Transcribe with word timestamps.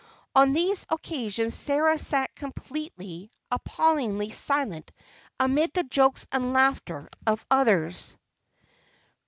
On 0.33 0.53
these 0.53 0.87
occasions 0.89 1.53
Sarah 1.53 1.99
sat 1.99 2.33
completely, 2.33 3.31
appallingly 3.51 4.31
silent 4.31 4.89
amid 5.39 5.73
the 5.73 5.83
jokes 5.83 6.25
and 6.31 6.53
laughter 6.53 7.07
of 7.27 7.41
the 7.41 7.55
others. 7.55 8.17